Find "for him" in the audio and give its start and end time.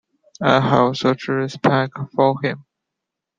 2.15-2.65